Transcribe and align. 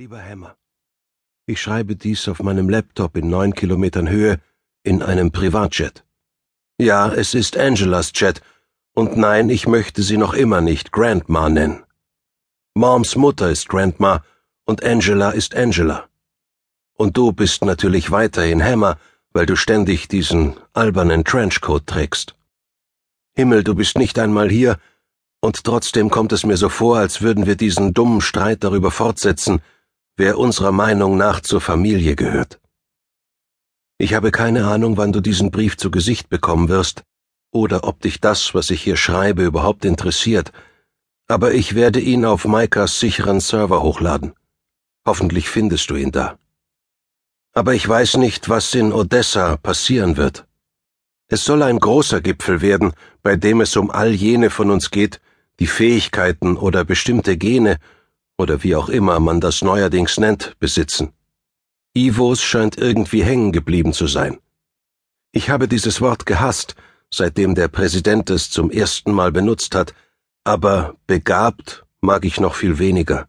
Lieber 0.00 0.22
Hammer, 0.22 0.56
ich 1.46 1.60
schreibe 1.60 1.96
dies 1.96 2.28
auf 2.28 2.40
meinem 2.40 2.68
Laptop 2.68 3.16
in 3.16 3.28
neun 3.28 3.52
Kilometern 3.52 4.08
Höhe 4.08 4.40
in 4.84 5.02
einem 5.02 5.32
Privatjet. 5.32 6.04
Ja, 6.80 7.12
es 7.12 7.34
ist 7.34 7.56
Angelas 7.56 8.12
Jet, 8.14 8.40
und 8.94 9.16
nein, 9.16 9.50
ich 9.50 9.66
möchte 9.66 10.04
sie 10.04 10.16
noch 10.16 10.34
immer 10.34 10.60
nicht 10.60 10.92
Grandma 10.92 11.48
nennen. 11.48 11.82
Moms 12.74 13.16
Mutter 13.16 13.50
ist 13.50 13.68
Grandma 13.68 14.22
und 14.66 14.84
Angela 14.84 15.32
ist 15.32 15.56
Angela. 15.56 16.08
Und 16.94 17.16
du 17.16 17.32
bist 17.32 17.64
natürlich 17.64 18.12
weiterhin 18.12 18.62
Hammer, 18.62 19.00
weil 19.32 19.46
du 19.46 19.56
ständig 19.56 20.06
diesen 20.06 20.54
albernen 20.74 21.24
Trenchcoat 21.24 21.88
trägst. 21.88 22.36
Himmel, 23.34 23.64
du 23.64 23.74
bist 23.74 23.98
nicht 23.98 24.16
einmal 24.20 24.48
hier, 24.48 24.78
und 25.40 25.64
trotzdem 25.64 26.08
kommt 26.08 26.32
es 26.32 26.46
mir 26.46 26.56
so 26.56 26.68
vor, 26.68 26.98
als 26.98 27.20
würden 27.20 27.46
wir 27.46 27.56
diesen 27.56 27.94
dummen 27.94 28.20
Streit 28.20 28.62
darüber 28.62 28.92
fortsetzen, 28.92 29.60
wer 30.18 30.36
unserer 30.36 30.72
Meinung 30.72 31.16
nach 31.16 31.40
zur 31.40 31.60
Familie 31.60 32.16
gehört. 32.16 32.60
Ich 33.98 34.14
habe 34.14 34.32
keine 34.32 34.66
Ahnung, 34.66 34.96
wann 34.96 35.12
du 35.12 35.20
diesen 35.20 35.50
Brief 35.50 35.76
zu 35.76 35.90
Gesicht 35.90 36.28
bekommen 36.28 36.68
wirst, 36.68 37.04
oder 37.52 37.84
ob 37.84 38.00
dich 38.00 38.20
das, 38.20 38.52
was 38.52 38.70
ich 38.70 38.82
hier 38.82 38.96
schreibe, 38.96 39.44
überhaupt 39.44 39.84
interessiert, 39.84 40.52
aber 41.28 41.54
ich 41.54 41.74
werde 41.74 42.00
ihn 42.00 42.24
auf 42.24 42.44
Maikas 42.46 42.98
sicheren 42.98 43.40
Server 43.40 43.82
hochladen. 43.82 44.34
Hoffentlich 45.06 45.48
findest 45.48 45.88
du 45.90 45.94
ihn 45.94 46.10
da. 46.10 46.38
Aber 47.52 47.74
ich 47.74 47.88
weiß 47.88 48.16
nicht, 48.16 48.48
was 48.48 48.74
in 48.74 48.92
Odessa 48.92 49.56
passieren 49.56 50.16
wird. 50.16 50.46
Es 51.28 51.44
soll 51.44 51.62
ein 51.62 51.78
großer 51.78 52.20
Gipfel 52.20 52.60
werden, 52.60 52.92
bei 53.22 53.36
dem 53.36 53.60
es 53.60 53.76
um 53.76 53.90
all 53.90 54.12
jene 54.12 54.50
von 54.50 54.70
uns 54.70 54.90
geht, 54.90 55.20
die 55.60 55.66
Fähigkeiten 55.66 56.56
oder 56.56 56.84
bestimmte 56.84 57.36
Gene 57.36 57.78
oder 58.38 58.62
wie 58.62 58.76
auch 58.76 58.88
immer 58.88 59.20
man 59.20 59.40
das 59.40 59.62
neuerdings 59.62 60.18
nennt, 60.18 60.58
besitzen. 60.58 61.12
Ivos 61.94 62.42
scheint 62.42 62.78
irgendwie 62.78 63.24
hängen 63.24 63.52
geblieben 63.52 63.92
zu 63.92 64.06
sein. 64.06 64.38
Ich 65.32 65.50
habe 65.50 65.68
dieses 65.68 66.00
Wort 66.00 66.24
gehasst, 66.24 66.76
seitdem 67.10 67.54
der 67.54 67.68
Präsident 67.68 68.30
es 68.30 68.50
zum 68.50 68.70
ersten 68.70 69.12
Mal 69.12 69.32
benutzt 69.32 69.74
hat, 69.74 69.94
aber 70.44 70.96
begabt 71.06 71.84
mag 72.00 72.24
ich 72.24 72.40
noch 72.40 72.54
viel 72.54 72.78
weniger. 72.78 73.28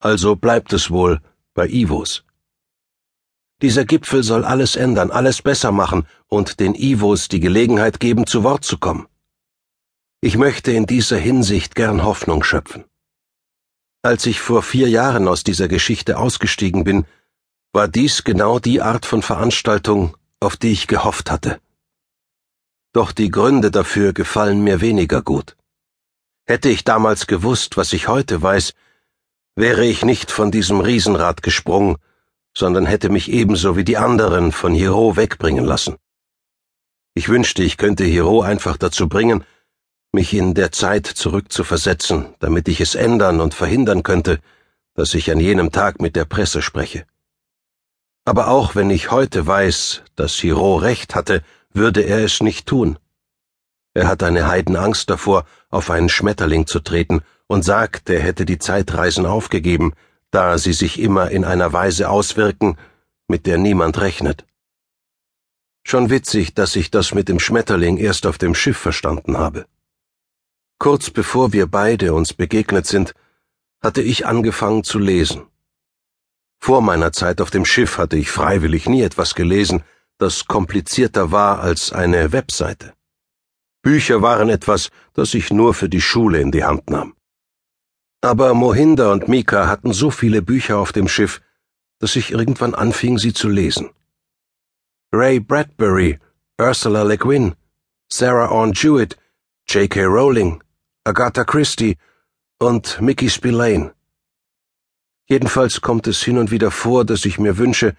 Also 0.00 0.34
bleibt 0.34 0.72
es 0.72 0.90
wohl 0.90 1.20
bei 1.54 1.68
Ivos. 1.68 2.24
Dieser 3.60 3.84
Gipfel 3.84 4.24
soll 4.24 4.44
alles 4.44 4.74
ändern, 4.74 5.12
alles 5.12 5.42
besser 5.42 5.70
machen 5.70 6.06
und 6.26 6.58
den 6.58 6.74
Ivos 6.74 7.28
die 7.28 7.38
Gelegenheit 7.38 8.00
geben, 8.00 8.26
zu 8.26 8.42
Wort 8.42 8.64
zu 8.64 8.78
kommen. 8.78 9.06
Ich 10.20 10.36
möchte 10.36 10.72
in 10.72 10.86
dieser 10.86 11.18
Hinsicht 11.18 11.74
gern 11.74 12.02
Hoffnung 12.02 12.42
schöpfen. 12.42 12.84
Als 14.04 14.26
ich 14.26 14.40
vor 14.40 14.64
vier 14.64 14.88
Jahren 14.88 15.28
aus 15.28 15.44
dieser 15.44 15.68
Geschichte 15.68 16.18
ausgestiegen 16.18 16.82
bin, 16.82 17.06
war 17.72 17.86
dies 17.86 18.24
genau 18.24 18.58
die 18.58 18.82
Art 18.82 19.06
von 19.06 19.22
Veranstaltung, 19.22 20.16
auf 20.40 20.56
die 20.56 20.72
ich 20.72 20.88
gehofft 20.88 21.30
hatte. 21.30 21.60
Doch 22.92 23.12
die 23.12 23.30
Gründe 23.30 23.70
dafür 23.70 24.12
gefallen 24.12 24.64
mir 24.64 24.80
weniger 24.80 25.22
gut. 25.22 25.56
Hätte 26.46 26.68
ich 26.68 26.82
damals 26.82 27.28
gewusst, 27.28 27.76
was 27.76 27.92
ich 27.92 28.08
heute 28.08 28.42
weiß, 28.42 28.74
wäre 29.54 29.84
ich 29.86 30.04
nicht 30.04 30.32
von 30.32 30.50
diesem 30.50 30.80
Riesenrad 30.80 31.44
gesprungen, 31.44 31.96
sondern 32.56 32.86
hätte 32.86 33.08
mich 33.08 33.30
ebenso 33.30 33.76
wie 33.76 33.84
die 33.84 33.98
anderen 33.98 34.50
von 34.50 34.74
Hiro 34.74 35.16
wegbringen 35.16 35.64
lassen. 35.64 35.94
Ich 37.14 37.28
wünschte, 37.28 37.62
ich 37.62 37.76
könnte 37.76 38.02
Hiro 38.02 38.42
einfach 38.42 38.76
dazu 38.76 39.08
bringen, 39.08 39.44
mich 40.12 40.34
in 40.34 40.52
der 40.52 40.72
Zeit 40.72 41.06
zurückzuversetzen, 41.06 42.34
damit 42.38 42.68
ich 42.68 42.82
es 42.82 42.94
ändern 42.94 43.40
und 43.40 43.54
verhindern 43.54 44.02
könnte, 44.02 44.40
dass 44.94 45.14
ich 45.14 45.30
an 45.30 45.40
jenem 45.40 45.72
Tag 45.72 46.02
mit 46.02 46.16
der 46.16 46.26
Presse 46.26 46.60
spreche. 46.60 47.06
Aber 48.26 48.48
auch 48.48 48.74
wenn 48.74 48.90
ich 48.90 49.10
heute 49.10 49.46
weiß, 49.46 50.02
dass 50.14 50.34
Hiro 50.34 50.76
recht 50.76 51.14
hatte, 51.14 51.42
würde 51.72 52.02
er 52.02 52.22
es 52.24 52.42
nicht 52.42 52.66
tun. 52.66 52.98
Er 53.94 54.06
hat 54.06 54.22
eine 54.22 54.48
Heidenangst 54.48 55.08
davor, 55.08 55.46
auf 55.70 55.90
einen 55.90 56.10
Schmetterling 56.10 56.66
zu 56.66 56.80
treten 56.80 57.22
und 57.46 57.64
sagt, 57.64 58.10
er 58.10 58.20
hätte 58.20 58.44
die 58.44 58.58
Zeitreisen 58.58 59.24
aufgegeben, 59.24 59.94
da 60.30 60.58
sie 60.58 60.74
sich 60.74 61.00
immer 61.00 61.30
in 61.30 61.44
einer 61.44 61.72
Weise 61.72 62.10
auswirken, 62.10 62.76
mit 63.28 63.46
der 63.46 63.56
niemand 63.56 63.98
rechnet. 64.00 64.44
Schon 65.84 66.10
witzig, 66.10 66.54
dass 66.54 66.76
ich 66.76 66.90
das 66.90 67.12
mit 67.12 67.28
dem 67.28 67.40
Schmetterling 67.40 67.96
erst 67.96 68.26
auf 68.26 68.38
dem 68.38 68.54
Schiff 68.54 68.76
verstanden 68.76 69.38
habe. 69.38 69.66
Kurz 70.82 71.10
bevor 71.10 71.52
wir 71.52 71.68
beide 71.68 72.12
uns 72.12 72.34
begegnet 72.34 72.88
sind, 72.88 73.14
hatte 73.80 74.02
ich 74.02 74.26
angefangen 74.26 74.82
zu 74.82 74.98
lesen. 74.98 75.46
Vor 76.58 76.82
meiner 76.82 77.12
Zeit 77.12 77.40
auf 77.40 77.52
dem 77.52 77.64
Schiff 77.64 77.98
hatte 77.98 78.16
ich 78.16 78.32
freiwillig 78.32 78.88
nie 78.88 79.02
etwas 79.02 79.36
gelesen, 79.36 79.84
das 80.18 80.46
komplizierter 80.46 81.30
war 81.30 81.60
als 81.60 81.92
eine 81.92 82.32
Webseite. 82.32 82.94
Bücher 83.82 84.22
waren 84.22 84.48
etwas, 84.48 84.90
das 85.12 85.34
ich 85.34 85.52
nur 85.52 85.72
für 85.72 85.88
die 85.88 86.00
Schule 86.00 86.40
in 86.40 86.50
die 86.50 86.64
Hand 86.64 86.90
nahm. 86.90 87.14
Aber 88.20 88.52
Mohinder 88.52 89.12
und 89.12 89.28
Mika 89.28 89.68
hatten 89.68 89.92
so 89.92 90.10
viele 90.10 90.42
Bücher 90.42 90.78
auf 90.78 90.90
dem 90.90 91.06
Schiff, 91.06 91.40
dass 92.00 92.16
ich 92.16 92.32
irgendwann 92.32 92.74
anfing, 92.74 93.18
sie 93.18 93.32
zu 93.32 93.48
lesen. 93.48 93.90
Ray 95.12 95.38
Bradbury, 95.38 96.18
Ursula 96.58 97.04
Le 97.04 97.18
Guin, 97.18 97.54
Sarah 98.08 98.50
Orne 98.50 98.72
Jewett, 98.74 99.16
J.K. 99.68 100.06
Rowling, 100.06 100.60
Agatha 101.04 101.42
Christie 101.42 101.96
und 102.60 103.00
Mickey 103.00 103.28
Spillane. 103.28 103.92
Jedenfalls 105.28 105.80
kommt 105.80 106.06
es 106.06 106.22
hin 106.22 106.38
und 106.38 106.52
wieder 106.52 106.70
vor, 106.70 107.04
dass 107.04 107.24
ich 107.24 107.40
mir 107.40 107.58
wünsche, 107.58 107.96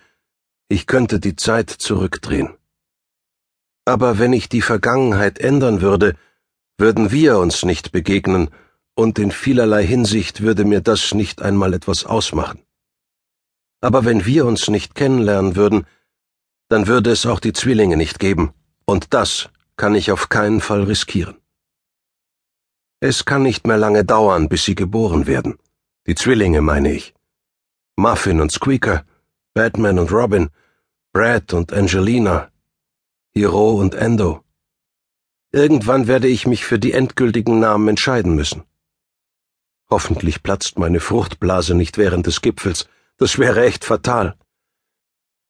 ich 0.69 0.87
könnte 0.87 1.19
die 1.19 1.35
Zeit 1.35 1.69
zurückdrehen. 1.69 2.55
Aber 3.83 4.19
wenn 4.19 4.31
ich 4.31 4.47
die 4.47 4.61
Vergangenheit 4.61 5.37
ändern 5.39 5.81
würde, 5.81 6.15
würden 6.77 7.11
wir 7.11 7.39
uns 7.39 7.65
nicht 7.65 7.91
begegnen, 7.91 8.49
und 8.95 9.19
in 9.19 9.31
vielerlei 9.31 9.85
Hinsicht 9.85 10.39
würde 10.39 10.63
mir 10.63 10.79
das 10.79 11.13
nicht 11.13 11.41
einmal 11.41 11.73
etwas 11.73 12.05
ausmachen. 12.05 12.61
Aber 13.81 14.05
wenn 14.05 14.25
wir 14.25 14.45
uns 14.45 14.69
nicht 14.69 14.95
kennenlernen 14.95 15.57
würden, 15.57 15.85
dann 16.69 16.87
würde 16.87 17.11
es 17.11 17.25
auch 17.25 17.41
die 17.41 17.51
Zwillinge 17.51 17.97
nicht 17.97 18.19
geben, 18.19 18.53
und 18.85 19.13
das 19.13 19.49
kann 19.75 19.93
ich 19.93 20.09
auf 20.09 20.29
keinen 20.29 20.61
Fall 20.61 20.83
riskieren. 20.83 21.42
Es 23.05 23.25
kann 23.25 23.43
nicht 23.43 23.67
mehr 23.67 23.75
lange 23.75 24.05
dauern, 24.05 24.47
bis 24.47 24.63
sie 24.63 24.75
geboren 24.75 25.27
werden. 25.27 25.59
Die 26.07 26.15
Zwillinge 26.15 26.61
meine 26.61 26.93
ich. 26.93 27.13
Muffin 27.97 28.39
und 28.39 28.49
Squeaker, 28.49 29.03
Batman 29.53 29.99
und 29.99 30.09
Robin, 30.13 30.51
Brad 31.11 31.51
und 31.51 31.73
Angelina, 31.73 32.49
Hiro 33.33 33.71
und 33.71 33.93
Endo. 33.93 34.45
Irgendwann 35.51 36.07
werde 36.07 36.29
ich 36.29 36.47
mich 36.47 36.63
für 36.63 36.79
die 36.79 36.93
endgültigen 36.93 37.59
Namen 37.59 37.89
entscheiden 37.89 38.35
müssen. 38.35 38.63
Hoffentlich 39.89 40.41
platzt 40.41 40.79
meine 40.79 41.01
Fruchtblase 41.01 41.75
nicht 41.75 41.97
während 41.97 42.25
des 42.25 42.39
Gipfels, 42.39 42.87
das 43.17 43.37
wäre 43.37 43.65
echt 43.65 43.83
fatal. 43.83 44.37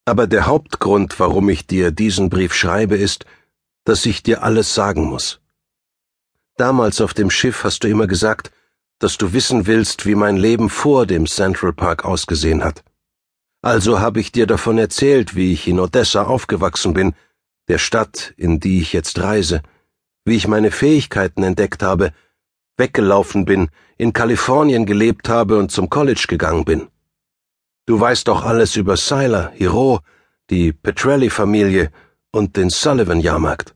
Aber 0.04 0.26
der 0.26 0.46
Hauptgrund, 0.46 1.20
warum 1.20 1.48
ich 1.48 1.68
dir 1.68 1.92
diesen 1.92 2.30
Brief 2.30 2.52
schreibe, 2.52 2.96
ist, 2.96 3.26
dass 3.84 4.04
ich 4.06 4.24
dir 4.24 4.42
alles 4.42 4.74
sagen 4.74 5.04
muss. 5.04 5.40
Damals 6.56 7.00
auf 7.00 7.14
dem 7.14 7.30
Schiff 7.30 7.64
hast 7.64 7.82
du 7.82 7.88
immer 7.88 8.06
gesagt, 8.06 8.52
dass 9.00 9.18
du 9.18 9.32
wissen 9.32 9.66
willst, 9.66 10.06
wie 10.06 10.14
mein 10.14 10.36
Leben 10.36 10.70
vor 10.70 11.04
dem 11.06 11.26
Central 11.26 11.72
Park 11.72 12.04
ausgesehen 12.04 12.62
hat. 12.62 12.84
Also 13.60 13.98
habe 13.98 14.20
ich 14.20 14.30
dir 14.30 14.46
davon 14.46 14.78
erzählt, 14.78 15.34
wie 15.34 15.52
ich 15.52 15.66
in 15.66 15.80
Odessa 15.80 16.24
aufgewachsen 16.24 16.94
bin, 16.94 17.14
der 17.68 17.78
Stadt, 17.78 18.34
in 18.36 18.60
die 18.60 18.80
ich 18.80 18.92
jetzt 18.92 19.20
reise, 19.20 19.62
wie 20.24 20.36
ich 20.36 20.46
meine 20.46 20.70
Fähigkeiten 20.70 21.42
entdeckt 21.42 21.82
habe, 21.82 22.12
weggelaufen 22.76 23.44
bin, 23.44 23.70
in 23.96 24.12
Kalifornien 24.12 24.86
gelebt 24.86 25.28
habe 25.28 25.58
und 25.58 25.70
zum 25.70 25.88
College 25.88 26.26
gegangen 26.28 26.64
bin. 26.64 26.88
Du 27.86 27.98
weißt 27.98 28.28
doch 28.28 28.44
alles 28.44 28.76
über 28.76 28.96
Seiler, 28.96 29.50
Hiro, 29.54 30.00
die 30.50 30.72
Petrelli-Familie 30.72 31.90
und 32.32 32.56
den 32.56 32.70
Sullivan-Jahrmarkt. 32.70 33.74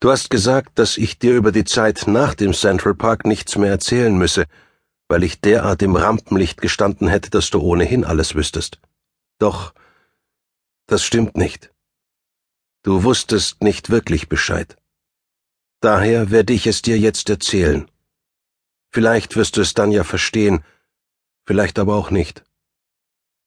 Du 0.00 0.12
hast 0.12 0.30
gesagt, 0.30 0.78
dass 0.78 0.96
ich 0.96 1.18
dir 1.18 1.34
über 1.34 1.50
die 1.50 1.64
Zeit 1.64 2.04
nach 2.06 2.34
dem 2.34 2.54
Central 2.54 2.94
Park 2.94 3.26
nichts 3.26 3.56
mehr 3.56 3.70
erzählen 3.70 4.16
müsse, 4.16 4.46
weil 5.08 5.24
ich 5.24 5.40
derart 5.40 5.82
im 5.82 5.96
Rampenlicht 5.96 6.60
gestanden 6.60 7.08
hätte, 7.08 7.30
dass 7.30 7.50
du 7.50 7.60
ohnehin 7.60 8.04
alles 8.04 8.36
wüsstest. 8.36 8.80
Doch, 9.38 9.74
das 10.86 11.02
stimmt 11.02 11.36
nicht. 11.36 11.72
Du 12.84 13.02
wusstest 13.02 13.62
nicht 13.62 13.90
wirklich 13.90 14.28
Bescheid. 14.28 14.76
Daher 15.80 16.30
werde 16.30 16.52
ich 16.52 16.68
es 16.68 16.80
dir 16.80 16.98
jetzt 16.98 17.28
erzählen. 17.28 17.90
Vielleicht 18.92 19.36
wirst 19.36 19.56
du 19.56 19.62
es 19.62 19.74
dann 19.74 19.90
ja 19.90 20.04
verstehen, 20.04 20.64
vielleicht 21.44 21.78
aber 21.78 21.96
auch 21.96 22.10
nicht. 22.10 22.44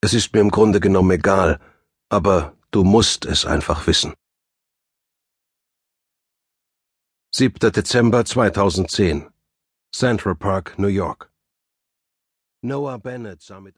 Es 0.02 0.14
ist 0.14 0.34
mir 0.34 0.42
im 0.42 0.52
Grunde 0.52 0.82
genommen 0.82 1.12
egal, 1.12 1.60
aber 2.10 2.58
du 2.72 2.84
musst 2.84 3.26
es 3.26 3.46
einfach 3.46 3.88
wissen. 3.88 4.14
7. 7.34 7.72
Dezember 7.72 8.26
2010 8.26 9.30
Central 9.94 10.36
Park, 10.36 10.78
New 10.78 10.90
York 10.90 11.30
Noah 12.62 12.98
Bennett 12.98 13.42
sah 13.42 13.62
mit 13.62 13.70